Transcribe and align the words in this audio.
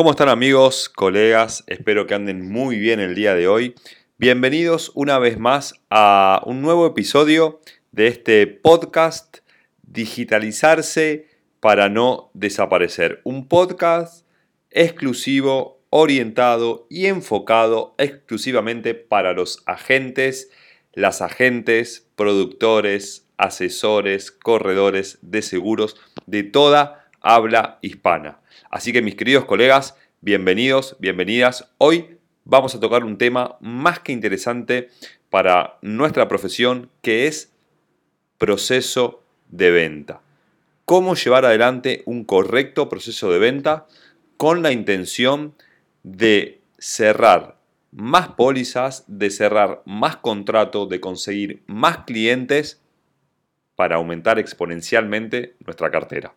¿Cómo 0.00 0.12
están 0.12 0.30
amigos, 0.30 0.88
colegas? 0.88 1.62
Espero 1.66 2.06
que 2.06 2.14
anden 2.14 2.50
muy 2.50 2.78
bien 2.78 3.00
el 3.00 3.14
día 3.14 3.34
de 3.34 3.48
hoy. 3.48 3.74
Bienvenidos 4.16 4.92
una 4.94 5.18
vez 5.18 5.38
más 5.38 5.74
a 5.90 6.40
un 6.46 6.62
nuevo 6.62 6.86
episodio 6.86 7.60
de 7.92 8.06
este 8.06 8.46
podcast 8.46 9.40
Digitalizarse 9.82 11.28
para 11.60 11.90
no 11.90 12.30
desaparecer. 12.32 13.20
Un 13.24 13.46
podcast 13.46 14.26
exclusivo, 14.70 15.82
orientado 15.90 16.86
y 16.88 17.04
enfocado 17.04 17.94
exclusivamente 17.98 18.94
para 18.94 19.34
los 19.34 19.62
agentes, 19.66 20.48
las 20.94 21.20
agentes, 21.20 22.08
productores, 22.16 23.26
asesores, 23.36 24.30
corredores 24.30 25.18
de 25.20 25.42
seguros 25.42 26.00
de 26.24 26.42
toda 26.42 26.99
habla 27.20 27.78
hispana. 27.82 28.40
Así 28.70 28.92
que 28.92 29.02
mis 29.02 29.14
queridos 29.14 29.44
colegas, 29.44 29.96
bienvenidos, 30.20 30.96
bienvenidas. 30.98 31.70
Hoy 31.78 32.18
vamos 32.44 32.74
a 32.74 32.80
tocar 32.80 33.04
un 33.04 33.18
tema 33.18 33.56
más 33.60 34.00
que 34.00 34.12
interesante 34.12 34.88
para 35.28 35.78
nuestra 35.82 36.28
profesión 36.28 36.90
que 37.02 37.26
es 37.26 37.52
proceso 38.38 39.22
de 39.48 39.70
venta. 39.70 40.22
Cómo 40.84 41.14
llevar 41.14 41.44
adelante 41.44 42.02
un 42.06 42.24
correcto 42.24 42.88
proceso 42.88 43.30
de 43.30 43.38
venta 43.38 43.86
con 44.36 44.62
la 44.62 44.72
intención 44.72 45.54
de 46.02 46.60
cerrar 46.78 47.58
más 47.92 48.28
pólizas, 48.28 49.04
de 49.06 49.30
cerrar 49.30 49.82
más 49.84 50.16
contratos, 50.16 50.88
de 50.88 51.00
conseguir 51.00 51.62
más 51.66 51.98
clientes 52.04 52.80
para 53.76 53.96
aumentar 53.96 54.38
exponencialmente 54.38 55.56
nuestra 55.64 55.90
cartera. 55.90 56.34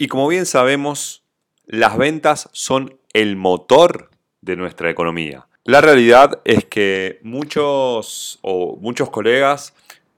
Y 0.00 0.06
como 0.06 0.28
bien 0.28 0.46
sabemos, 0.46 1.24
las 1.66 1.98
ventas 1.98 2.48
son 2.52 3.00
el 3.12 3.34
motor 3.34 4.10
de 4.40 4.54
nuestra 4.54 4.90
economía. 4.90 5.48
La 5.64 5.80
realidad 5.80 6.40
es 6.44 6.64
que 6.64 7.18
muchos 7.24 8.38
o 8.42 8.76
muchos 8.76 9.10
colegas 9.10 9.74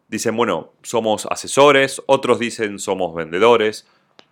dicen, 0.08 0.36
bueno, 0.36 0.72
somos 0.82 1.26
asesores, 1.30 2.02
otros 2.04 2.38
dicen 2.38 2.78
somos 2.78 3.14
vendedores, 3.14 3.86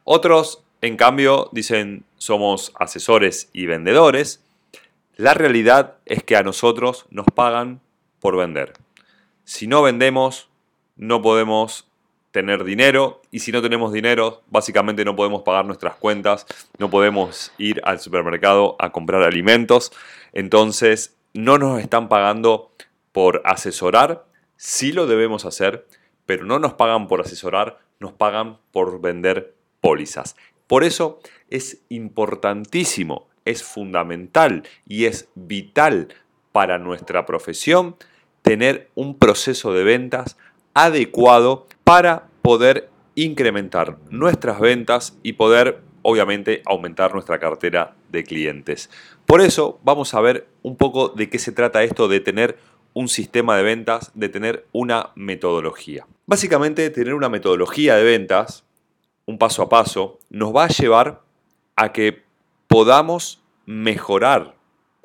otros 0.05 0.62
en 0.83 0.99
cambio 0.99 1.49
dicen 1.52 2.05
somos 2.19 2.73
asesores 2.78 3.49
y 3.55 3.64
vendedores. 3.64 4.45
La 5.17 5.33
realidad 5.33 5.97
es 6.05 6.23
que 6.23 6.37
a 6.37 6.43
nosotros 6.43 7.07
nos 7.09 7.26
pagan 7.35 7.81
por 8.21 8.37
vender. 8.37 8.75
Si 9.45 9.67
no 9.67 9.81
vendemos, 9.81 10.50
no 10.97 11.23
podemos 11.23 11.88
tener 12.38 12.62
dinero 12.62 13.21
y 13.33 13.40
si 13.40 13.50
no 13.50 13.61
tenemos 13.61 13.92
dinero, 13.92 14.42
básicamente 14.47 15.04
no 15.04 15.16
podemos 15.16 15.42
pagar 15.42 15.64
nuestras 15.64 15.97
cuentas, 15.97 16.47
no 16.78 16.88
podemos 16.88 17.50
ir 17.59 17.80
al 17.83 17.99
supermercado 17.99 18.76
a 18.78 18.92
comprar 18.92 19.25
alimentos. 19.25 19.90
Entonces, 20.33 21.16
no 21.35 21.59
nos 21.59 21.80
están 21.80 22.09
pagando 22.09 22.71
por 23.11 23.42
asesorar, 23.45 24.25
sí 24.57 24.92
lo 24.92 25.09
debemos 25.09 25.47
hacer, 25.47 25.88
pero 26.26 26.45
no 26.45 26.61
nos 26.61 26.75
pagan 26.75 27.09
por 27.09 27.21
asesorar, 27.21 27.80
nos 27.99 28.12
pagan 28.12 28.59
por 28.71 29.00
vender 29.00 29.57
pólizas. 29.80 30.37
Por 30.68 30.85
eso 30.85 31.18
es 31.50 31.83
importantísimo, 31.88 33.26
es 33.45 33.64
fundamental 33.64 34.62
y 34.87 35.07
es 35.07 35.28
vital 35.35 36.14
para 36.52 36.78
nuestra 36.78 37.26
profesión 37.26 37.97
tener 38.42 38.90
un 38.95 39.18
proceso 39.18 39.73
de 39.73 39.83
ventas 39.83 40.37
adecuado 40.75 41.66
para 41.83 42.27
poder 42.49 42.88
incrementar 43.14 43.99
nuestras 44.09 44.59
ventas 44.59 45.19
y 45.23 45.35
poder 45.35 45.83
obviamente 46.00 46.62
aumentar 46.64 47.12
nuestra 47.12 47.38
cartera 47.38 47.95
de 48.09 48.25
clientes. 48.25 48.88
Por 49.26 49.43
eso 49.43 49.78
vamos 49.85 50.14
a 50.14 50.23
ver 50.23 50.49
un 50.62 50.75
poco 50.75 51.11
de 51.11 51.28
qué 51.28 51.38
se 51.38 51.52
trata 51.52 51.83
esto 51.83 52.09
de 52.09 52.21
tener 52.21 52.57
un 52.95 53.09
sistema 53.09 53.55
de 53.55 53.64
ventas, 53.64 54.12
de 54.14 54.31
tener 54.31 54.67
una 54.73 55.11
metodología. 55.14 56.07
Básicamente 56.25 56.88
tener 56.88 57.12
una 57.12 57.28
metodología 57.28 57.97
de 57.97 58.05
ventas, 58.05 58.64
un 59.26 59.37
paso 59.37 59.61
a 59.61 59.69
paso, 59.69 60.19
nos 60.31 60.57
va 60.57 60.64
a 60.64 60.69
llevar 60.69 61.21
a 61.76 61.93
que 61.93 62.23
podamos 62.67 63.43
mejorar, 63.67 64.55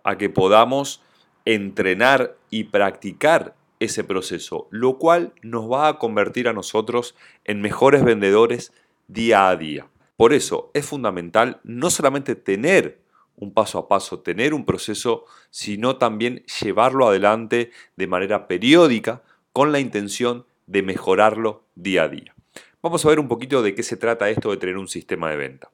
a 0.05 0.17
que 0.17 0.29
podamos 0.29 1.01
entrenar 1.43 2.38
y 2.50 2.63
practicar 2.63 3.53
ese 3.83 4.03
proceso, 4.03 4.67
lo 4.71 4.97
cual 4.97 5.33
nos 5.41 5.71
va 5.71 5.87
a 5.87 5.99
convertir 5.99 6.47
a 6.47 6.53
nosotros 6.53 7.15
en 7.43 7.61
mejores 7.61 8.03
vendedores 8.03 8.73
día 9.07 9.49
a 9.49 9.55
día. 9.55 9.87
Por 10.17 10.33
eso 10.33 10.71
es 10.73 10.85
fundamental 10.85 11.59
no 11.63 11.89
solamente 11.89 12.35
tener 12.35 12.99
un 13.35 13.53
paso 13.53 13.79
a 13.79 13.87
paso, 13.87 14.19
tener 14.19 14.53
un 14.53 14.65
proceso, 14.65 15.25
sino 15.49 15.97
también 15.97 16.43
llevarlo 16.61 17.07
adelante 17.07 17.71
de 17.95 18.07
manera 18.07 18.47
periódica 18.47 19.23
con 19.51 19.71
la 19.71 19.79
intención 19.79 20.45
de 20.67 20.83
mejorarlo 20.83 21.63
día 21.75 22.03
a 22.03 22.09
día. 22.09 22.35
Vamos 22.81 23.05
a 23.05 23.09
ver 23.09 23.19
un 23.19 23.27
poquito 23.27 23.61
de 23.61 23.75
qué 23.75 23.83
se 23.83 23.97
trata 23.97 24.29
esto 24.29 24.51
de 24.51 24.57
tener 24.57 24.77
un 24.77 24.87
sistema 24.87 25.29
de 25.29 25.37
venta. 25.37 25.71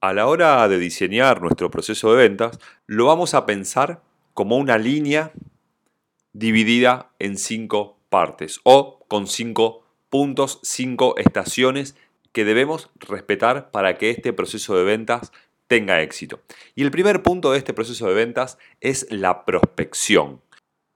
A 0.00 0.12
la 0.12 0.26
hora 0.26 0.68
de 0.68 0.78
diseñar 0.78 1.40
nuestro 1.40 1.70
proceso 1.70 2.12
de 2.12 2.28
ventas, 2.28 2.58
lo 2.86 3.06
vamos 3.06 3.34
a 3.34 3.46
pensar 3.46 4.02
como 4.34 4.56
una 4.56 4.78
línea 4.78 5.32
dividida 6.34 7.10
en 7.18 7.38
cinco 7.38 7.96
partes 8.10 8.60
o 8.64 9.04
con 9.08 9.26
cinco 9.26 9.82
puntos, 10.10 10.60
cinco 10.62 11.16
estaciones 11.16 11.96
que 12.32 12.44
debemos 12.44 12.90
respetar 12.96 13.70
para 13.70 13.96
que 13.96 14.10
este 14.10 14.32
proceso 14.32 14.76
de 14.76 14.84
ventas 14.84 15.32
tenga 15.68 16.02
éxito. 16.02 16.40
Y 16.74 16.82
el 16.82 16.90
primer 16.90 17.22
punto 17.22 17.52
de 17.52 17.58
este 17.58 17.72
proceso 17.72 18.06
de 18.06 18.14
ventas 18.14 18.58
es 18.80 19.06
la 19.10 19.44
prospección. 19.44 20.42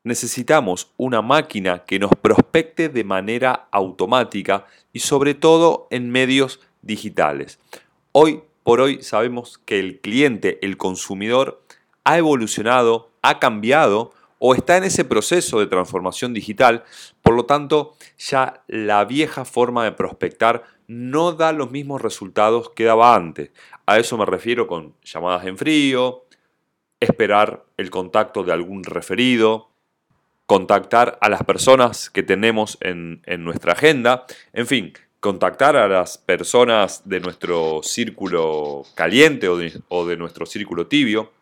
Necesitamos 0.04 0.92
una 0.96 1.22
máquina 1.22 1.84
que 1.84 1.98
nos 1.98 2.10
prospecte 2.20 2.88
de 2.88 3.04
manera 3.04 3.68
automática 3.70 4.66
y 4.92 5.00
sobre 5.00 5.34
todo 5.34 5.86
en 5.90 6.10
medios 6.10 6.60
digitales. 6.82 7.58
Hoy 8.12 8.42
por 8.62 8.80
hoy 8.80 9.02
sabemos 9.02 9.58
que 9.64 9.78
el 9.78 10.00
cliente, 10.00 10.58
el 10.60 10.76
consumidor, 10.76 11.62
ha 12.04 12.18
evolucionado, 12.18 13.10
ha 13.22 13.38
cambiado 13.38 14.12
o 14.38 14.54
está 14.54 14.76
en 14.76 14.84
ese 14.84 15.04
proceso 15.04 15.58
de 15.60 15.66
transformación 15.66 16.32
digital, 16.32 16.84
por 17.22 17.34
lo 17.34 17.44
tanto 17.44 17.96
ya 18.18 18.62
la 18.68 19.04
vieja 19.04 19.44
forma 19.44 19.84
de 19.84 19.92
prospectar 19.92 20.64
no 20.86 21.32
da 21.32 21.52
los 21.52 21.70
mismos 21.70 22.00
resultados 22.00 22.70
que 22.70 22.84
daba 22.84 23.14
antes. 23.14 23.50
A 23.86 23.98
eso 23.98 24.16
me 24.16 24.24
refiero 24.24 24.66
con 24.66 24.94
llamadas 25.04 25.46
en 25.46 25.58
frío, 25.58 26.24
esperar 27.00 27.64
el 27.76 27.90
contacto 27.90 28.42
de 28.42 28.52
algún 28.52 28.84
referido, 28.84 29.68
contactar 30.46 31.18
a 31.20 31.28
las 31.28 31.44
personas 31.44 32.08
que 32.08 32.22
tenemos 32.22 32.78
en, 32.80 33.20
nuestra 33.44 33.74
agenda, 33.74 34.24
en 34.54 34.66
fin, 34.66 34.92
contactar 35.20 35.76
a 35.76 35.88
las 35.88 36.16
personas 36.16 37.02
de 37.04 37.20
nuestro 37.20 37.80
círculo 37.82 38.84
caliente 38.94 39.48
o 39.48 40.06
de 40.06 40.16
nuestro 40.16 40.46
círculo 40.46 40.86
tibio, 40.86 41.32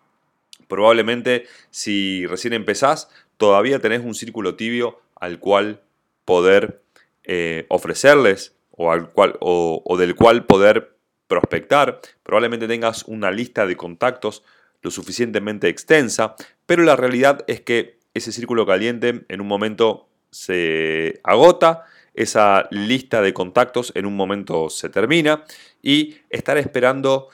Probablemente 0.68 1.46
si 1.70 2.26
recién 2.26 2.52
empezás, 2.52 3.08
todavía 3.36 3.78
tenés 3.78 4.02
un 4.02 4.14
círculo 4.14 4.56
tibio 4.56 5.00
al 5.14 5.38
cual 5.38 5.82
poder 6.24 6.82
eh, 7.24 7.66
ofrecerles 7.68 8.54
o, 8.70 8.92
al 8.92 9.10
cual, 9.10 9.36
o, 9.40 9.96
del 9.98 10.14
cual 10.14 10.44
poder 10.46 10.96
prospectar. 11.26 12.00
Probablemente 12.22 12.68
tengas 12.68 13.04
una 13.04 13.30
lista 13.30 13.66
de 13.66 13.76
contactos 13.76 14.42
lo 14.82 14.90
suficientemente 14.90 15.68
extensa, 15.68 16.36
pero 16.66 16.82
la 16.84 16.96
realidad 16.96 17.44
es 17.48 17.60
que 17.60 17.98
ese 18.14 18.32
círculo 18.32 18.66
caliente 18.66 19.24
en 19.28 19.40
un 19.40 19.48
momento 19.48 20.08
se 20.30 21.20
agota, 21.24 21.84
esa 22.14 22.66
lista 22.70 23.20
de 23.20 23.34
contactos 23.34 23.92
en 23.94 24.06
un 24.06 24.16
momento 24.16 24.70
se 24.70 24.88
termina 24.88 25.44
y 25.82 26.16
estar 26.30 26.56
esperando 26.56 27.28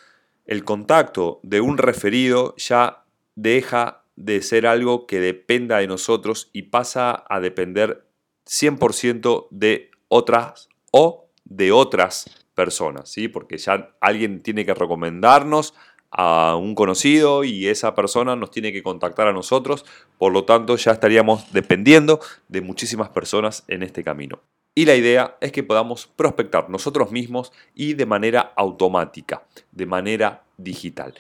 el 0.47 0.65
contacto 0.65 1.39
de 1.43 1.61
un 1.61 1.79
referido 1.79 2.55
ya 2.57 3.02
deja 3.35 4.05
de 4.17 4.43
ser 4.43 4.67
algo 4.67 5.07
que 5.07 5.21
dependa 5.21 5.79
de 5.79 5.87
nosotros 5.87 6.51
y 6.53 6.63
pasa 6.63 7.25
a 7.29 7.41
depender 7.41 8.07
100% 8.47 9.49
de 9.51 9.91
otras 10.09 10.69
o 10.91 11.31
de 11.45 11.73
otras 11.73 12.47
personas, 12.55 13.11
¿sí? 13.11 13.29
Porque 13.29 13.59
ya 13.59 13.95
alguien 14.01 14.43
tiene 14.43 14.67
que 14.67 14.75
recomendarnos 14.75 15.75
a 16.11 16.57
un 16.57 16.75
conocido 16.75 17.43
y 17.43 17.69
esa 17.69 17.95
persona 17.95 18.37
nos 18.37 18.51
tiene 18.51 18.73
que 18.73 18.83
contactar 18.83 19.29
a 19.29 19.33
nosotros, 19.33 19.87
por 20.19 20.33
lo 20.33 20.45
tanto 20.45 20.77
ya 20.77 20.93
estaríamos 20.93 21.51
dependiendo 21.53 22.21
de 22.49 22.61
muchísimas 22.61 23.09
personas 23.09 23.65
en 23.69 23.83
este 23.83 24.05
camino. 24.05 24.41
Y 24.75 24.85
la 24.85 24.95
idea 24.95 25.37
es 25.41 25.53
que 25.53 25.63
podamos 25.63 26.07
prospectar 26.07 26.69
nosotros 26.71 27.11
mismos 27.13 27.53
y 27.75 27.95
de 27.95 28.07
manera 28.07 28.53
automática, 28.57 29.47
de 29.71 29.87
manera 29.87 30.45
digital. 30.57 31.15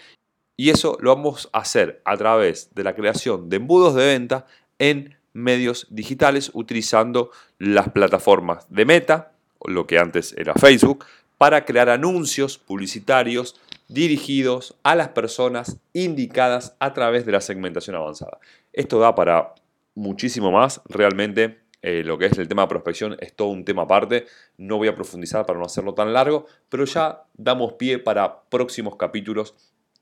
Y 0.56 0.70
eso 0.70 0.96
lo 1.00 1.14
vamos 1.14 1.48
a 1.52 1.60
hacer 1.60 2.02
a 2.04 2.16
través 2.16 2.74
de 2.74 2.84
la 2.84 2.94
creación 2.94 3.48
de 3.48 3.56
embudos 3.56 3.94
de 3.94 4.06
venta 4.06 4.46
en 4.78 5.16
medios 5.32 5.86
digitales 5.90 6.50
utilizando 6.52 7.30
las 7.58 7.90
plataformas 7.90 8.66
de 8.68 8.84
Meta, 8.84 9.32
lo 9.64 9.86
que 9.86 9.98
antes 9.98 10.34
era 10.36 10.54
Facebook, 10.54 11.06
para 11.38 11.64
crear 11.64 11.88
anuncios 11.88 12.58
publicitarios 12.58 13.60
dirigidos 13.88 14.76
a 14.82 14.94
las 14.94 15.08
personas 15.08 15.78
indicadas 15.92 16.76
a 16.78 16.92
través 16.92 17.26
de 17.26 17.32
la 17.32 17.40
segmentación 17.40 17.96
avanzada. 17.96 18.38
Esto 18.72 18.98
da 18.98 19.14
para 19.14 19.54
muchísimo 19.94 20.50
más, 20.50 20.80
realmente 20.88 21.58
eh, 21.82 22.02
lo 22.04 22.16
que 22.16 22.26
es 22.26 22.38
el 22.38 22.48
tema 22.48 22.62
de 22.62 22.68
prospección 22.68 23.16
es 23.20 23.34
todo 23.34 23.48
un 23.48 23.64
tema 23.64 23.82
aparte, 23.82 24.26
no 24.56 24.76
voy 24.76 24.88
a 24.88 24.94
profundizar 24.94 25.44
para 25.44 25.58
no 25.58 25.64
hacerlo 25.64 25.94
tan 25.94 26.12
largo, 26.12 26.46
pero 26.68 26.84
ya 26.84 27.24
damos 27.34 27.72
pie 27.72 27.98
para 27.98 28.42
próximos 28.42 28.96
capítulos 28.96 29.54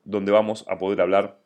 donde 0.05 0.33
vamos 0.33 0.65
a 0.69 0.79
poder 0.79 1.01
hablar 1.01 1.39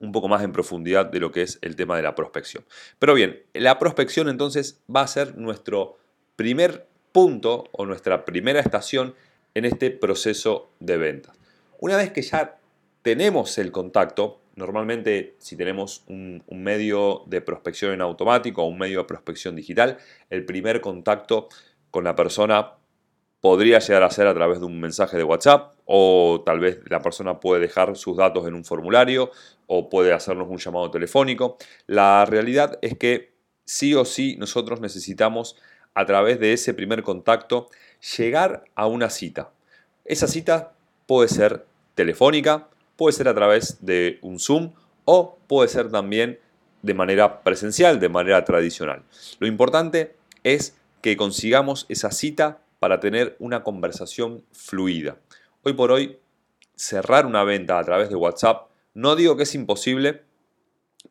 un 0.00 0.12
poco 0.12 0.28
más 0.28 0.42
en 0.42 0.52
profundidad 0.52 1.06
de 1.06 1.20
lo 1.20 1.30
que 1.30 1.42
es 1.42 1.58
el 1.62 1.76
tema 1.76 1.96
de 1.96 2.02
la 2.02 2.14
prospección. 2.14 2.64
Pero 2.98 3.14
bien, 3.14 3.42
la 3.52 3.78
prospección 3.78 4.28
entonces 4.28 4.80
va 4.94 5.02
a 5.02 5.06
ser 5.06 5.36
nuestro 5.36 5.98
primer 6.36 6.86
punto 7.12 7.64
o 7.72 7.84
nuestra 7.84 8.24
primera 8.24 8.60
estación 8.60 9.14
en 9.54 9.64
este 9.64 9.90
proceso 9.90 10.70
de 10.80 10.96
ventas. 10.96 11.36
Una 11.78 11.96
vez 11.96 12.12
que 12.12 12.22
ya 12.22 12.58
tenemos 13.02 13.58
el 13.58 13.72
contacto, 13.72 14.40
normalmente 14.56 15.34
si 15.38 15.56
tenemos 15.56 16.04
un, 16.06 16.42
un, 16.46 16.62
medio 16.62 17.24
de 17.26 17.40
prospección 17.40 17.92
en 17.92 18.00
automático 18.00 18.62
o 18.62 18.66
un 18.66 18.78
medio 18.78 19.00
de 19.00 19.04
prospección 19.04 19.56
digital, 19.56 19.98
el 20.30 20.44
primer 20.44 20.80
contacto 20.80 21.48
con 21.90 22.04
la 22.04 22.14
persona 22.14 22.74
podría 23.40 23.78
llegar 23.78 24.02
a 24.02 24.10
ser 24.10 24.26
a 24.26 24.34
través 24.34 24.60
de 24.60 24.66
un 24.66 24.80
mensaje 24.80 25.16
de 25.16 25.24
WhatsApp 25.24 25.74
o 25.86 26.42
tal 26.44 26.60
vez 26.60 26.80
la 26.88 27.00
persona 27.00 27.40
puede 27.40 27.60
dejar 27.60 27.96
sus 27.96 28.16
datos 28.16 28.46
en 28.46 28.54
un 28.54 28.64
formulario 28.64 29.30
o 29.66 29.88
puede 29.88 30.12
hacernos 30.12 30.48
un 30.48 30.58
llamado 30.58 30.90
telefónico. 30.90 31.56
La 31.86 32.24
realidad 32.26 32.78
es 32.82 32.98
que 32.98 33.32
sí 33.64 33.94
o 33.94 34.04
sí 34.04 34.36
nosotros 34.38 34.80
necesitamos 34.80 35.56
a 35.94 36.04
través 36.06 36.38
de 36.38 36.52
ese 36.52 36.74
primer 36.74 37.02
contacto 37.02 37.68
llegar 38.16 38.64
a 38.74 38.86
una 38.86 39.10
cita. 39.10 39.50
Esa 40.04 40.28
cita 40.28 40.72
puede 41.06 41.28
ser 41.28 41.66
telefónica, 41.94 42.68
puede 42.96 43.12
ser 43.14 43.28
a 43.28 43.34
través 43.34 43.84
de 43.84 44.18
un 44.22 44.38
Zoom 44.38 44.72
o 45.04 45.38
puede 45.46 45.68
ser 45.68 45.90
también 45.90 46.38
de 46.82 46.94
manera 46.94 47.42
presencial, 47.42 48.00
de 48.00 48.08
manera 48.08 48.44
tradicional. 48.44 49.02
Lo 49.38 49.46
importante 49.46 50.14
es 50.44 50.76
que 51.02 51.16
consigamos 51.16 51.86
esa 51.88 52.10
cita 52.10 52.60
para 52.80 52.98
tener 52.98 53.36
una 53.38 53.62
conversación 53.62 54.42
fluida. 54.50 55.18
Hoy 55.62 55.74
por 55.74 55.92
hoy, 55.92 56.18
cerrar 56.74 57.26
una 57.26 57.44
venta 57.44 57.78
a 57.78 57.84
través 57.84 58.08
de 58.08 58.16
WhatsApp, 58.16 58.68
no 58.94 59.14
digo 59.14 59.36
que 59.36 59.44
es 59.44 59.54
imposible, 59.54 60.22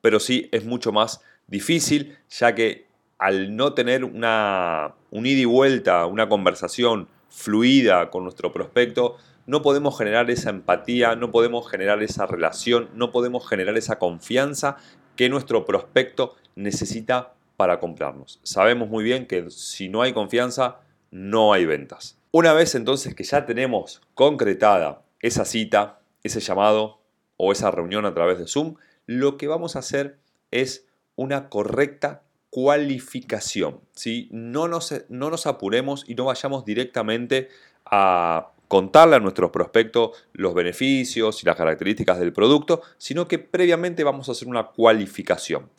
pero 0.01 0.19
sí 0.19 0.49
es 0.51 0.65
mucho 0.65 0.91
más 0.91 1.21
difícil, 1.47 2.17
ya 2.29 2.53
que 2.55 2.87
al 3.19 3.55
no 3.55 3.73
tener 3.73 4.03
una, 4.03 4.95
un 5.11 5.25
ida 5.25 5.41
y 5.41 5.45
vuelta, 5.45 6.05
una 6.07 6.27
conversación 6.27 7.07
fluida 7.29 8.09
con 8.09 8.23
nuestro 8.23 8.51
prospecto, 8.51 9.17
no 9.45 9.61
podemos 9.61 9.97
generar 9.97 10.29
esa 10.31 10.49
empatía, 10.49 11.15
no 11.15 11.31
podemos 11.31 11.69
generar 11.69 12.01
esa 12.01 12.25
relación, 12.25 12.89
no 12.95 13.11
podemos 13.11 13.47
generar 13.47 13.77
esa 13.77 13.99
confianza 13.99 14.77
que 15.15 15.29
nuestro 15.29 15.65
prospecto 15.65 16.35
necesita 16.55 17.33
para 17.57 17.79
comprarnos. 17.79 18.39
Sabemos 18.41 18.89
muy 18.89 19.03
bien 19.03 19.27
que 19.27 19.49
si 19.49 19.89
no 19.89 20.01
hay 20.01 20.13
confianza, 20.13 20.79
no 21.11 21.53
hay 21.53 21.65
ventas. 21.65 22.17
Una 22.31 22.53
vez 22.53 22.75
entonces 22.75 23.15
que 23.15 23.23
ya 23.23 23.45
tenemos 23.45 24.01
concretada 24.13 25.03
esa 25.19 25.45
cita, 25.45 25.99
ese 26.23 26.39
llamado 26.39 26.99
o 27.37 27.51
esa 27.51 27.71
reunión 27.71 28.05
a 28.05 28.13
través 28.13 28.37
de 28.37 28.47
Zoom, 28.47 28.75
lo 29.05 29.37
que 29.37 29.47
vamos 29.47 29.75
a 29.75 29.79
hacer 29.79 30.17
es 30.51 30.85
una 31.15 31.49
correcta 31.49 32.23
cualificación. 32.49 33.81
¿sí? 33.93 34.29
No, 34.31 34.67
nos, 34.67 34.93
no 35.09 35.29
nos 35.29 35.47
apuremos 35.47 36.03
y 36.07 36.15
no 36.15 36.25
vayamos 36.25 36.65
directamente 36.65 37.49
a 37.85 38.51
contarle 38.67 39.15
a 39.15 39.19
nuestros 39.19 39.49
prospectos 39.49 40.11
los 40.31 40.53
beneficios 40.53 41.41
y 41.41 41.45
las 41.47 41.55
características 41.55 42.19
del 42.19 42.31
producto, 42.31 42.81
sino 42.97 43.27
que 43.27 43.39
previamente 43.39 44.03
vamos 44.03 44.29
a 44.29 44.33
hacer 44.33 44.47
una 44.47 44.67
cualificación. 44.67 45.69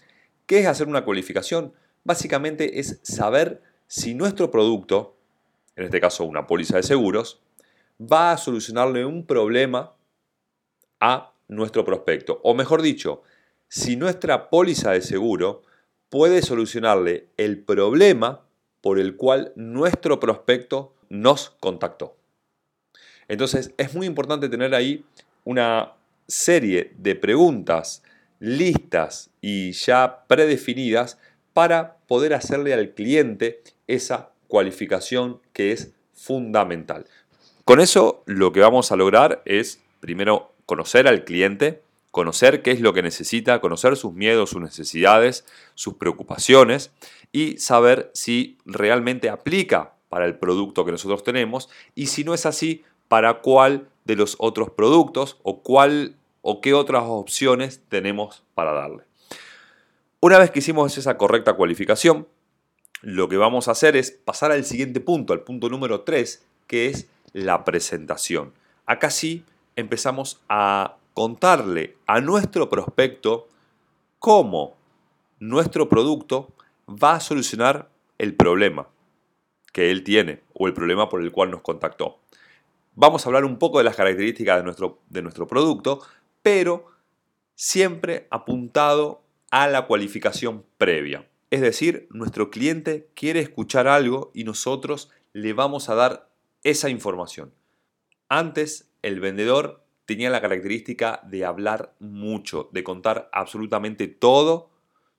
¿Qué 0.46 0.58
es 0.58 0.66
hacer 0.66 0.88
una 0.88 1.04
cualificación? 1.04 1.72
Básicamente 2.02 2.80
es 2.80 2.98
saber 3.02 3.62
si 3.86 4.14
nuestro 4.14 4.50
producto, 4.50 5.16
en 5.80 5.86
este 5.86 6.00
caso 6.00 6.24
una 6.24 6.46
póliza 6.46 6.76
de 6.76 6.82
seguros, 6.82 7.40
va 8.00 8.32
a 8.32 8.36
solucionarle 8.36 9.04
un 9.04 9.26
problema 9.26 9.94
a 11.00 11.32
nuestro 11.48 11.84
prospecto. 11.84 12.40
O 12.44 12.54
mejor 12.54 12.82
dicho, 12.82 13.22
si 13.68 13.96
nuestra 13.96 14.50
póliza 14.50 14.92
de 14.92 15.00
seguro 15.00 15.62
puede 16.08 16.42
solucionarle 16.42 17.28
el 17.36 17.58
problema 17.58 18.42
por 18.80 18.98
el 18.98 19.16
cual 19.16 19.52
nuestro 19.56 20.20
prospecto 20.20 20.94
nos 21.08 21.50
contactó. 21.60 22.16
Entonces 23.28 23.72
es 23.78 23.94
muy 23.94 24.06
importante 24.06 24.48
tener 24.48 24.74
ahí 24.74 25.04
una 25.44 25.92
serie 26.26 26.92
de 26.98 27.14
preguntas 27.14 28.02
listas 28.38 29.30
y 29.40 29.72
ya 29.72 30.24
predefinidas 30.26 31.18
para 31.52 31.96
poder 32.06 32.34
hacerle 32.34 32.74
al 32.74 32.90
cliente 32.94 33.62
esa 33.86 34.30
cualificación 34.50 35.40
que 35.54 35.72
es 35.72 35.94
fundamental. 36.12 37.06
Con 37.64 37.80
eso 37.80 38.22
lo 38.26 38.52
que 38.52 38.60
vamos 38.60 38.92
a 38.92 38.96
lograr 38.96 39.40
es 39.46 39.80
primero 40.00 40.52
conocer 40.66 41.08
al 41.08 41.24
cliente, 41.24 41.82
conocer 42.10 42.60
qué 42.60 42.72
es 42.72 42.80
lo 42.80 42.92
que 42.92 43.02
necesita, 43.02 43.60
conocer 43.60 43.96
sus 43.96 44.12
miedos, 44.12 44.50
sus 44.50 44.60
necesidades, 44.60 45.46
sus 45.74 45.94
preocupaciones 45.94 46.90
y 47.32 47.56
saber 47.56 48.10
si 48.12 48.58
realmente 48.66 49.30
aplica 49.30 49.94
para 50.10 50.26
el 50.26 50.36
producto 50.36 50.84
que 50.84 50.92
nosotros 50.92 51.22
tenemos 51.22 51.70
y 51.94 52.08
si 52.08 52.24
no 52.24 52.34
es 52.34 52.44
así, 52.44 52.84
para 53.08 53.40
cuál 53.40 53.88
de 54.04 54.16
los 54.16 54.36
otros 54.38 54.70
productos 54.70 55.38
o 55.42 55.62
cuál 55.62 56.16
o 56.42 56.60
qué 56.60 56.74
otras 56.74 57.04
opciones 57.06 57.82
tenemos 57.88 58.42
para 58.54 58.72
darle. 58.72 59.04
Una 60.20 60.38
vez 60.38 60.50
que 60.50 60.58
hicimos 60.58 60.98
esa 60.98 61.16
correcta 61.16 61.54
cualificación, 61.54 62.26
lo 63.02 63.28
que 63.28 63.36
vamos 63.36 63.68
a 63.68 63.72
hacer 63.72 63.96
es 63.96 64.10
pasar 64.10 64.52
al 64.52 64.64
siguiente 64.64 65.00
punto, 65.00 65.32
al 65.32 65.42
punto 65.42 65.68
número 65.68 66.02
3, 66.02 66.44
que 66.66 66.86
es 66.86 67.08
la 67.32 67.64
presentación. 67.64 68.52
Acá 68.86 69.10
sí 69.10 69.44
empezamos 69.76 70.40
a 70.48 70.96
contarle 71.14 71.96
a 72.06 72.20
nuestro 72.20 72.68
prospecto 72.68 73.48
cómo 74.18 74.76
nuestro 75.38 75.88
producto 75.88 76.52
va 76.88 77.14
a 77.14 77.20
solucionar 77.20 77.88
el 78.18 78.34
problema 78.34 78.88
que 79.72 79.90
él 79.90 80.04
tiene 80.04 80.42
o 80.54 80.66
el 80.66 80.74
problema 80.74 81.08
por 81.08 81.22
el 81.22 81.32
cual 81.32 81.50
nos 81.50 81.62
contactó 81.62 82.18
vamos 83.00 83.24
a 83.24 83.28
hablar 83.30 83.46
un 83.46 83.58
poco 83.58 83.78
de 83.78 83.84
las 83.84 83.96
características 83.96 84.58
de 84.58 84.62
nuestro, 84.62 85.00
de 85.08 85.22
nuestro 85.22 85.46
producto, 85.46 86.02
pero 86.42 86.86
siempre 87.54 88.26
apuntado 88.30 89.22
a 89.50 89.68
la 89.68 89.86
cualificación 89.86 90.64
previa. 90.76 91.26
Es 91.50 91.60
decir, 91.60 92.06
nuestro 92.10 92.50
cliente 92.50 93.10
quiere 93.14 93.40
escuchar 93.40 93.88
algo 93.88 94.30
y 94.34 94.44
nosotros 94.44 95.10
le 95.32 95.52
vamos 95.52 95.88
a 95.88 95.94
dar 95.94 96.30
esa 96.62 96.90
información. 96.90 97.52
Antes, 98.28 98.90
el 99.02 99.20
vendedor 99.20 99.84
tenía 100.04 100.30
la 100.30 100.40
característica 100.40 101.20
de 101.24 101.44
hablar 101.44 101.94
mucho, 101.98 102.68
de 102.72 102.84
contar 102.84 103.28
absolutamente 103.32 104.06
todo 104.06 104.70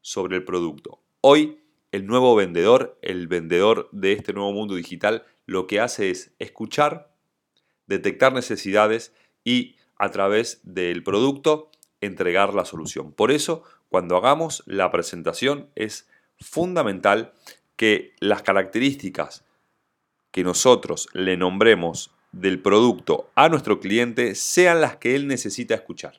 sobre 0.02 0.38
el 0.38 0.44
producto. 0.44 1.02
Hoy, 1.20 1.60
el 1.92 2.06
nuevo 2.06 2.36
vendedor, 2.36 2.98
el 3.02 3.28
vendedor 3.28 3.90
de 3.92 4.14
este 4.14 4.34
nuevo 4.34 4.54
mundo 4.54 4.76
digital, 4.76 5.26
lo 5.46 5.68
que 5.68 5.80
hace 5.80 6.10
es 6.10 6.34
escuchar 6.40 7.12
detectar 7.92 8.34
necesidades 8.34 9.14
y 9.44 9.76
a 9.98 10.10
través 10.12 10.62
del 10.64 11.04
producto 11.04 11.70
entregar 12.00 12.54
la 12.54 12.66
solución. 12.66 13.12
Por 13.12 13.32
eso, 13.32 13.64
cuando 13.90 14.16
hagamos 14.16 14.64
la 14.66 14.90
presentación 14.92 15.70
es 15.76 16.08
fundamental 16.42 17.34
que 17.76 18.14
las 18.20 18.42
características 18.42 19.44
que 20.32 20.44
nosotros 20.44 21.08
le 21.14 21.38
nombremos 21.38 22.12
del 22.32 22.60
producto 22.62 23.30
a 23.36 23.50
nuestro 23.50 23.80
cliente 23.80 24.36
sean 24.36 24.82
las 24.82 24.98
que 24.98 25.16
él 25.16 25.28
necesita 25.28 25.76
escuchar. 25.76 26.18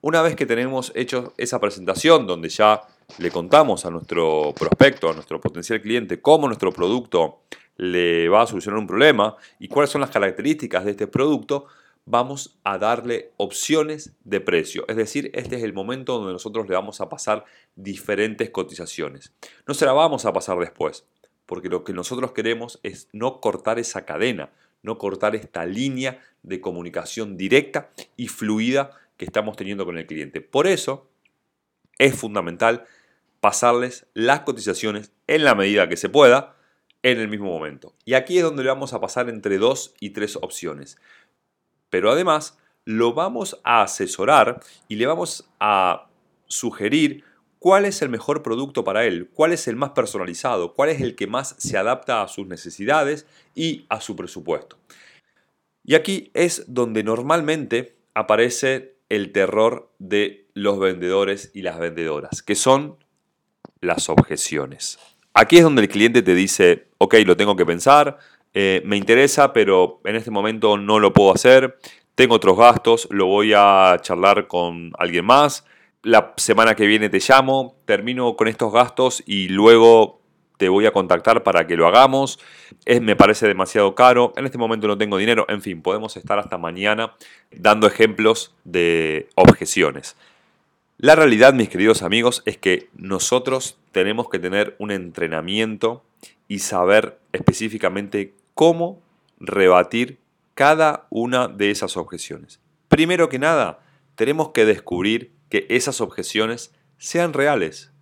Una 0.00 0.20
vez 0.20 0.36
que 0.36 0.46
tenemos 0.46 0.92
hecho 0.94 1.32
esa 1.38 1.60
presentación 1.60 2.26
donde 2.26 2.48
ya 2.48 2.82
le 3.18 3.30
contamos 3.30 3.86
a 3.86 3.90
nuestro 3.90 4.52
prospecto, 4.58 5.10
a 5.10 5.14
nuestro 5.14 5.40
potencial 5.40 5.80
cliente, 5.80 6.20
cómo 6.20 6.46
nuestro 6.46 6.72
producto 6.72 7.42
le 7.76 8.28
va 8.28 8.42
a 8.42 8.46
solucionar 8.46 8.80
un 8.80 8.86
problema 8.86 9.36
y 9.58 9.68
cuáles 9.68 9.90
son 9.90 10.00
las 10.00 10.10
características 10.10 10.84
de 10.84 10.90
este 10.90 11.06
producto, 11.06 11.66
vamos 12.04 12.58
a 12.64 12.78
darle 12.78 13.32
opciones 13.36 14.12
de 14.24 14.40
precio. 14.40 14.84
Es 14.88 14.96
decir, 14.96 15.30
este 15.34 15.56
es 15.56 15.62
el 15.62 15.72
momento 15.72 16.18
donde 16.18 16.32
nosotros 16.32 16.68
le 16.68 16.74
vamos 16.74 17.00
a 17.00 17.08
pasar 17.08 17.44
diferentes 17.76 18.50
cotizaciones. 18.50 19.32
No 19.66 19.74
se 19.74 19.86
la 19.86 19.92
vamos 19.92 20.24
a 20.24 20.32
pasar 20.32 20.58
después, 20.58 21.04
porque 21.46 21.68
lo 21.68 21.84
que 21.84 21.92
nosotros 21.92 22.32
queremos 22.32 22.80
es 22.82 23.08
no 23.12 23.40
cortar 23.40 23.78
esa 23.78 24.04
cadena, 24.04 24.50
no 24.82 24.98
cortar 24.98 25.36
esta 25.36 25.64
línea 25.64 26.20
de 26.42 26.60
comunicación 26.60 27.36
directa 27.36 27.90
y 28.16 28.28
fluida 28.28 28.90
que 29.16 29.24
estamos 29.24 29.56
teniendo 29.56 29.84
con 29.84 29.96
el 29.98 30.06
cliente. 30.06 30.40
Por 30.40 30.66
eso 30.66 31.08
es 31.98 32.16
fundamental 32.16 32.84
pasarles 33.40 34.06
las 34.14 34.40
cotizaciones 34.40 35.12
en 35.26 35.44
la 35.44 35.54
medida 35.54 35.88
que 35.88 35.96
se 35.96 36.08
pueda, 36.08 36.56
en 37.02 37.18
el 37.18 37.28
mismo 37.28 37.46
momento. 37.46 37.94
Y 38.04 38.14
aquí 38.14 38.38
es 38.38 38.44
donde 38.44 38.62
le 38.62 38.68
vamos 38.68 38.92
a 38.92 39.00
pasar 39.00 39.28
entre 39.28 39.58
dos 39.58 39.94
y 40.00 40.10
tres 40.10 40.36
opciones. 40.36 40.98
Pero 41.92 42.10
además 42.10 42.58
lo 42.86 43.12
vamos 43.12 43.60
a 43.64 43.82
asesorar 43.82 44.60
y 44.88 44.96
le 44.96 45.04
vamos 45.04 45.46
a 45.60 46.06
sugerir 46.46 47.22
cuál 47.58 47.84
es 47.84 48.00
el 48.00 48.08
mejor 48.08 48.42
producto 48.42 48.82
para 48.82 49.04
él, 49.04 49.28
cuál 49.34 49.52
es 49.52 49.68
el 49.68 49.76
más 49.76 49.90
personalizado, 49.90 50.72
cuál 50.72 50.88
es 50.88 51.02
el 51.02 51.14
que 51.14 51.26
más 51.26 51.54
se 51.58 51.76
adapta 51.76 52.22
a 52.22 52.28
sus 52.28 52.46
necesidades 52.46 53.26
y 53.54 53.84
a 53.90 54.00
su 54.00 54.16
presupuesto. 54.16 54.78
Y 55.84 55.94
aquí 55.94 56.30
es 56.32 56.64
donde 56.66 57.04
normalmente 57.04 57.94
aparece 58.14 58.96
el 59.10 59.30
terror 59.30 59.92
de 59.98 60.48
los 60.54 60.78
vendedores 60.78 61.50
y 61.52 61.60
las 61.60 61.78
vendedoras, 61.78 62.42
que 62.42 62.54
son 62.54 62.96
las 63.82 64.08
objeciones. 64.08 64.98
Aquí 65.34 65.58
es 65.58 65.62
donde 65.62 65.82
el 65.82 65.88
cliente 65.88 66.22
te 66.22 66.34
dice, 66.34 66.88
ok, 66.96 67.16
lo 67.26 67.36
tengo 67.36 67.54
que 67.54 67.66
pensar, 67.66 68.18
eh, 68.54 68.82
me 68.84 68.96
interesa, 68.96 69.52
pero 69.52 70.00
en 70.04 70.16
este 70.16 70.30
momento 70.30 70.76
no 70.76 70.98
lo 70.98 71.12
puedo 71.12 71.32
hacer, 71.32 71.78
tengo 72.14 72.34
otros 72.34 72.56
gastos, 72.56 73.08
lo 73.10 73.26
voy 73.26 73.52
a 73.54 73.96
charlar 74.00 74.46
con 74.46 74.92
alguien 74.98 75.24
más, 75.24 75.64
la 76.02 76.34
semana 76.36 76.74
que 76.74 76.86
viene 76.86 77.08
te 77.08 77.20
llamo, 77.26 77.76
termino 77.84 78.36
con 78.36 78.48
estos 78.48 78.72
gastos 78.72 79.22
y 79.26 79.48
luego 79.48 80.20
te 80.58 80.68
voy 80.68 80.86
a 80.86 80.92
contactar 80.92 81.42
para 81.42 81.66
que 81.66 81.76
lo 81.76 81.86
hagamos, 81.86 82.38
es, 82.84 83.00
me 83.00 83.16
parece 83.16 83.48
demasiado 83.48 83.94
caro, 83.94 84.32
en 84.36 84.44
este 84.44 84.58
momento 84.58 84.86
no 84.86 84.98
tengo 84.98 85.16
dinero, 85.16 85.46
en 85.48 85.62
fin, 85.62 85.82
podemos 85.82 86.16
estar 86.16 86.38
hasta 86.38 86.58
mañana 86.58 87.14
dando 87.50 87.86
ejemplos 87.86 88.54
de 88.64 89.28
objeciones. 89.34 90.16
La 90.98 91.16
realidad, 91.16 91.52
mis 91.52 91.68
queridos 91.68 92.02
amigos, 92.02 92.42
es 92.44 92.58
que 92.58 92.88
nosotros 92.94 93.76
tenemos 93.90 94.28
que 94.28 94.38
tener 94.38 94.76
un 94.78 94.92
entrenamiento 94.92 96.04
y 96.46 96.60
saber 96.60 97.18
específicamente 97.32 98.34
cómo 98.54 99.02
rebatir 99.38 100.20
cada 100.54 101.06
una 101.10 101.48
de 101.48 101.70
esas 101.70 101.96
objeciones. 101.96 102.60
Primero 102.88 103.28
que 103.28 103.38
nada, 103.38 103.80
tenemos 104.14 104.50
que 104.50 104.64
descubrir 104.64 105.34
que 105.48 105.66
esas 105.68 106.00
objeciones 106.00 106.74
sean 106.98 107.32
reales. 107.32 107.92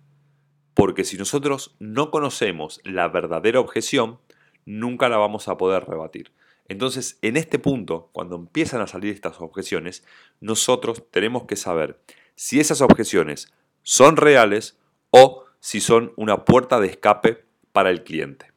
Porque 0.73 1.03
si 1.03 1.17
nosotros 1.17 1.75
no 1.79 2.11
conocemos 2.11 2.79
la 2.83 3.07
verdadera 3.07 3.59
objeción, 3.59 4.19
nunca 4.65 5.09
la 5.09 5.17
vamos 5.17 5.47
a 5.47 5.57
poder 5.57 5.85
rebatir. 5.85 6.31
Entonces, 6.67 7.17
en 7.21 7.35
este 7.35 7.59
punto, 7.59 8.09
cuando 8.13 8.35
empiezan 8.35 8.81
a 8.81 8.87
salir 8.87 9.13
estas 9.13 9.41
objeciones, 9.41 10.05
nosotros 10.39 11.03
tenemos 11.11 11.43
que 11.43 11.57
saber 11.57 11.99
si 12.35 12.59
esas 12.59 12.81
objeciones 12.81 13.51
son 13.83 14.15
reales 14.15 14.77
o 15.09 15.43
si 15.59 15.81
son 15.81 16.13
una 16.15 16.45
puerta 16.45 16.79
de 16.79 16.87
escape 16.87 17.43
para 17.71 17.89
el 17.89 18.03
cliente. 18.03 18.50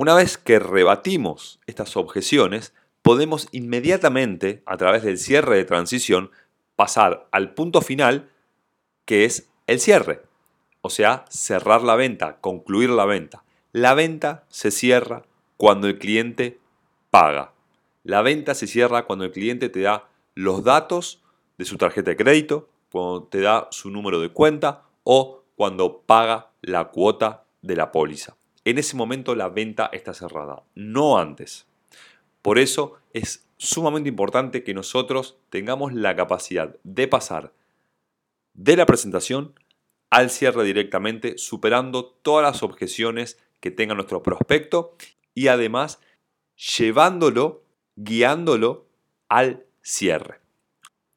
Una 0.00 0.14
vez 0.14 0.38
que 0.38 0.60
rebatimos 0.60 1.58
estas 1.66 1.96
objeciones, 1.96 2.72
podemos 3.02 3.48
inmediatamente, 3.50 4.62
a 4.64 4.76
través 4.76 5.02
del 5.02 5.18
cierre 5.18 5.56
de 5.56 5.64
transición, 5.64 6.30
pasar 6.76 7.26
al 7.32 7.52
punto 7.52 7.80
final, 7.80 8.30
que 9.06 9.24
es 9.24 9.50
el 9.66 9.80
cierre. 9.80 10.22
O 10.82 10.88
sea, 10.88 11.24
cerrar 11.30 11.82
la 11.82 11.96
venta, 11.96 12.36
concluir 12.40 12.90
la 12.90 13.06
venta. 13.06 13.42
La 13.72 13.94
venta 13.94 14.44
se 14.50 14.70
cierra 14.70 15.24
cuando 15.56 15.88
el 15.88 15.98
cliente 15.98 16.60
paga. 17.10 17.52
La 18.04 18.22
venta 18.22 18.54
se 18.54 18.68
cierra 18.68 19.04
cuando 19.04 19.24
el 19.24 19.32
cliente 19.32 19.68
te 19.68 19.80
da 19.80 20.06
los 20.36 20.62
datos 20.62 21.24
de 21.56 21.64
su 21.64 21.76
tarjeta 21.76 22.10
de 22.10 22.16
crédito, 22.16 22.68
cuando 22.92 23.24
te 23.24 23.40
da 23.40 23.66
su 23.72 23.90
número 23.90 24.20
de 24.20 24.28
cuenta 24.28 24.84
o 25.02 25.42
cuando 25.56 26.02
paga 26.02 26.52
la 26.62 26.84
cuota 26.84 27.46
de 27.62 27.74
la 27.74 27.90
póliza. 27.90 28.37
En 28.68 28.76
ese 28.76 28.96
momento 28.96 29.34
la 29.34 29.48
venta 29.48 29.88
está 29.94 30.12
cerrada, 30.12 30.62
no 30.74 31.16
antes. 31.18 31.66
Por 32.42 32.58
eso 32.58 32.98
es 33.14 33.48
sumamente 33.56 34.10
importante 34.10 34.62
que 34.62 34.74
nosotros 34.74 35.38
tengamos 35.48 35.94
la 35.94 36.14
capacidad 36.14 36.76
de 36.84 37.08
pasar 37.08 37.54
de 38.52 38.76
la 38.76 38.84
presentación 38.84 39.54
al 40.10 40.28
cierre 40.28 40.64
directamente, 40.64 41.38
superando 41.38 42.04
todas 42.20 42.42
las 42.42 42.62
objeciones 42.62 43.38
que 43.60 43.70
tenga 43.70 43.94
nuestro 43.94 44.22
prospecto 44.22 44.94
y 45.32 45.48
además 45.48 45.98
llevándolo, 46.76 47.62
guiándolo 47.96 48.84
al 49.30 49.64
cierre. 49.80 50.40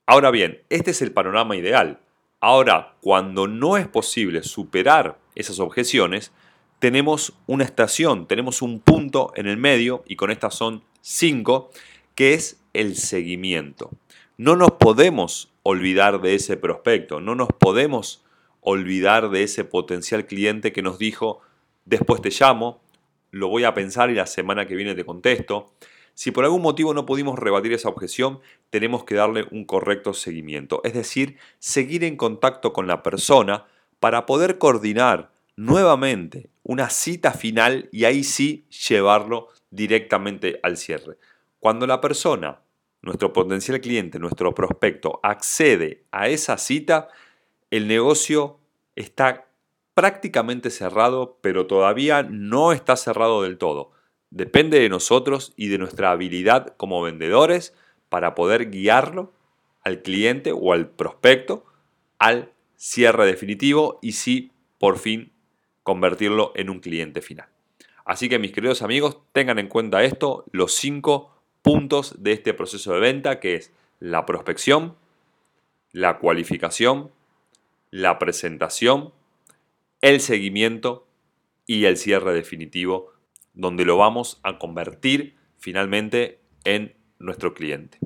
Ahora 0.06 0.32
bien, 0.32 0.62
este 0.70 0.92
es 0.92 1.02
el 1.02 1.12
panorama 1.12 1.58
ideal. 1.58 2.00
Ahora, 2.40 2.96
cuando 3.02 3.50
no 3.50 3.76
es 3.76 3.90
posible 3.90 4.42
superar 4.42 5.20
esas 5.36 5.60
objeciones, 5.60 6.32
tenemos 6.82 7.34
una 7.46 7.64
estación, 7.64 8.26
tenemos 8.26 8.64
un 8.64 8.80
punto 8.80 9.32
en 9.36 9.46
el 9.46 9.56
medio, 9.56 10.04
y 10.08 10.16
con 10.16 10.32
estas 10.32 10.56
son 10.56 10.82
cinco, 11.02 11.70
que 12.16 12.34
es 12.34 12.60
el 12.74 12.96
seguimiento. 12.96 13.92
No 14.36 14.56
nos 14.56 14.72
podemos 14.72 15.54
olvidar 15.62 16.22
de 16.22 16.34
ese 16.34 16.58
prospecto, 16.58 17.22
no 17.22 17.36
nos 17.36 17.50
podemos 17.50 18.26
olvidar 18.62 19.30
de 19.30 19.44
ese 19.44 19.64
potencial 19.64 20.26
cliente 20.26 20.74
que 20.74 20.82
nos 20.82 20.98
dijo, 20.98 21.42
después 21.86 22.20
te 22.20 22.32
llamo, 22.32 22.82
lo 23.30 23.48
voy 23.48 23.64
a 23.64 23.76
pensar 23.76 24.10
y 24.10 24.16
la 24.16 24.26
semana 24.26 24.66
que 24.66 24.74
viene 24.74 24.96
te 24.96 25.06
contesto. 25.06 25.72
Si 26.16 26.32
por 26.32 26.46
algún 26.46 26.64
motivo 26.64 26.96
no 26.96 27.06
pudimos 27.06 27.38
rebatir 27.38 27.74
esa 27.74 27.90
objeción, 27.90 28.40
tenemos 28.72 29.04
que 29.04 29.14
darle 29.14 29.46
un 29.52 29.66
correcto 29.66 30.16
seguimiento, 30.16 30.82
es 30.84 30.96
decir, 30.96 31.38
seguir 31.60 32.04
en 32.04 32.18
contacto 32.18 32.74
con 32.74 32.88
la 32.88 33.04
persona 33.04 33.68
para 34.00 34.26
poder 34.26 34.58
coordinar 34.58 35.32
nuevamente 35.56 36.50
una 36.64 36.90
cita 36.90 37.32
final 37.32 37.90
y 37.92 38.06
ahí 38.06 38.24
sí 38.24 38.66
llevarlo 38.88 39.50
directamente 39.70 40.60
al 40.64 40.78
cierre. 40.78 41.18
Cuando 41.60 41.88
la 41.88 42.02
persona, 42.02 42.62
nuestro 43.02 43.34
potencial 43.34 43.80
cliente, 43.82 44.20
nuestro 44.20 44.54
prospecto, 44.54 45.20
accede 45.24 46.06
a 46.12 46.28
esa 46.28 46.58
cita, 46.58 47.08
el 47.70 47.88
negocio 47.88 48.60
está 48.96 49.48
prácticamente 49.94 50.70
cerrado, 50.70 51.38
pero 51.42 51.68
todavía 51.68 52.24
no 52.24 52.72
está 52.72 52.96
cerrado 52.96 53.44
del 53.44 53.58
todo. 53.58 53.92
Depende 54.30 54.80
de 54.80 54.90
nosotros 54.90 55.54
y 55.56 55.68
de 55.68 55.78
nuestra 55.78 56.12
habilidad 56.12 56.76
como 56.78 57.02
vendedores 57.02 57.76
para 58.10 58.34
poder 58.36 58.70
guiarlo 58.70 59.34
al 59.84 60.02
cliente 60.02 60.52
o 60.54 60.74
al 60.74 60.90
prospecto 60.90 61.66
al 62.20 62.52
cierre 62.76 63.26
definitivo 63.26 64.00
y 64.02 64.14
sí, 64.14 64.52
por 64.78 65.00
fin, 65.00 65.32
convertirlo 65.92 66.54
en 66.56 66.70
un 66.70 66.80
cliente 66.80 67.22
final. 67.22 67.48
Así 68.06 68.30
que 68.30 68.40
mis 68.40 68.54
queridos 68.54 68.82
amigos, 68.82 69.18
tengan 69.34 69.60
en 69.60 69.68
cuenta 69.68 70.06
esto, 70.06 70.46
los 70.54 70.74
cinco 70.74 71.36
puntos 71.62 72.24
de 72.24 72.32
este 72.32 72.54
proceso 72.54 72.94
de 72.94 73.02
venta, 73.02 73.42
que 73.42 73.56
es 73.56 73.74
la 74.00 74.26
prospección, 74.26 74.96
la 75.92 76.18
cualificación, 76.18 77.12
la 77.90 78.20
presentación, 78.20 79.12
el 80.00 80.22
seguimiento 80.22 81.06
y 81.68 81.84
el 81.84 81.98
cierre 81.98 82.34
definitivo, 82.34 83.12
donde 83.54 83.84
lo 83.84 83.98
vamos 83.98 84.40
a 84.44 84.58
convertir 84.60 85.36
finalmente 85.60 86.40
en 86.64 86.96
nuestro 87.20 87.54
cliente. 87.54 88.00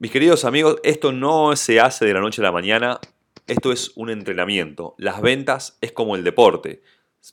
Mis 0.00 0.10
queridos 0.10 0.44
amigos, 0.44 0.78
esto 0.82 1.12
no 1.12 1.54
se 1.54 1.78
hace 1.78 2.04
de 2.06 2.12
la 2.12 2.20
noche 2.20 2.42
a 2.42 2.44
la 2.44 2.52
mañana, 2.52 2.98
esto 3.46 3.72
es 3.72 3.92
un 3.94 4.10
entrenamiento. 4.10 4.94
Las 4.98 5.20
ventas 5.20 5.78
es 5.80 5.92
como 5.92 6.16
el 6.16 6.24
deporte. 6.24 6.82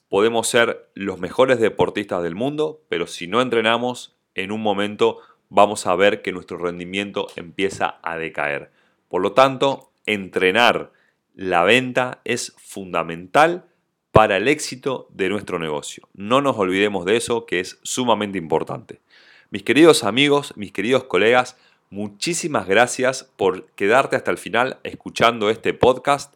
Podemos 0.09 0.47
ser 0.47 0.89
los 0.93 1.19
mejores 1.19 1.59
deportistas 1.59 2.23
del 2.23 2.35
mundo, 2.35 2.81
pero 2.89 3.07
si 3.07 3.27
no 3.27 3.41
entrenamos, 3.41 4.15
en 4.35 4.51
un 4.51 4.61
momento 4.61 5.19
vamos 5.49 5.85
a 5.85 5.95
ver 5.95 6.21
que 6.21 6.31
nuestro 6.31 6.57
rendimiento 6.57 7.27
empieza 7.35 7.99
a 8.01 8.17
decaer. 8.17 8.71
Por 9.07 9.21
lo 9.21 9.33
tanto, 9.33 9.91
entrenar 10.05 10.91
la 11.35 11.63
venta 11.63 12.21
es 12.25 12.53
fundamental 12.57 13.65
para 14.11 14.37
el 14.37 14.47
éxito 14.47 15.07
de 15.11 15.29
nuestro 15.29 15.57
negocio. 15.57 16.07
No 16.13 16.41
nos 16.41 16.57
olvidemos 16.57 17.05
de 17.05 17.17
eso 17.17 17.45
que 17.45 17.59
es 17.59 17.79
sumamente 17.81 18.37
importante. 18.37 19.01
Mis 19.49 19.63
queridos 19.63 20.03
amigos, 20.03 20.55
mis 20.55 20.71
queridos 20.71 21.03
colegas, 21.05 21.57
muchísimas 21.93 22.67
gracias 22.67 23.31
por 23.37 23.67
quedarte 23.75 24.15
hasta 24.15 24.31
el 24.31 24.39
final 24.39 24.79
escuchando 24.83 25.51
este 25.51 25.75
podcast 25.75 26.33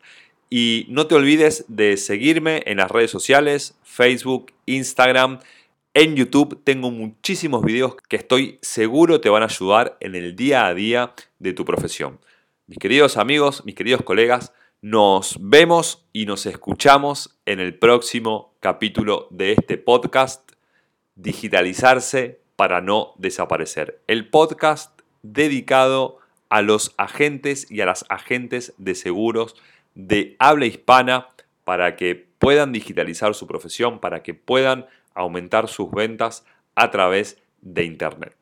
y 0.52 0.86
no 0.88 1.08
te 1.08 1.16
olvides 1.16 1.66
de 1.68 1.98
seguirme 1.98 2.62
en 2.68 2.78
las 2.78 2.92
redes 2.92 3.10
sociales, 3.10 3.76
Facebook, 3.82 4.54
Instagram, 4.68 5.40
en 5.96 6.16
YouTube 6.16 6.62
tengo 6.64 6.92
muchísimos 6.92 7.64
videos 7.66 7.96
que 8.08 8.18
estoy 8.18 8.60
seguro 8.62 9.20
te 9.20 9.30
van 9.30 9.42
a 9.42 9.48
ayudar 9.48 9.98
en 10.00 10.14
el 10.14 10.36
día 10.36 10.68
a 10.68 10.76
día 10.76 11.14
de 11.40 11.54
tu 11.54 11.66
profesión. 11.66 12.20
Mis 12.68 12.78
queridos 12.78 13.18
amigos, 13.18 13.66
mis 13.66 13.74
queridos 13.74 14.04
colegas, 14.04 14.54
nos 14.82 15.38
vemos 15.40 16.06
y 16.14 16.28
nos 16.28 16.46
escuchamos 16.46 17.36
en 17.48 17.60
el 17.60 17.80
próximo 17.80 18.54
capítulo 18.60 19.28
de 19.32 19.54
este 19.54 19.80
podcast, 19.80 20.52
Digitalizarse 21.16 22.42
para 22.56 22.80
no 22.80 23.16
desaparecer. 23.18 24.04
El 24.06 24.30
podcast 24.30 24.97
dedicado 25.34 26.20
a 26.50 26.62
los 26.62 26.94
agentes 26.98 27.70
y 27.70 27.82
a 27.82 27.86
las 27.86 28.06
agentes 28.10 28.74
de 28.78 28.96
seguros 28.96 29.56
de 29.96 30.36
habla 30.40 30.66
hispana 30.66 31.30
para 31.64 31.96
que 31.96 32.28
puedan 32.40 32.72
digitalizar 32.72 33.34
su 33.36 33.48
profesión, 33.48 34.00
para 34.00 34.24
que 34.24 34.34
puedan 34.34 34.86
aumentar 35.14 35.68
sus 35.68 35.92
ventas 35.92 36.46
a 36.76 36.92
través 36.92 37.42
de 37.62 37.84
Internet. 37.84 38.36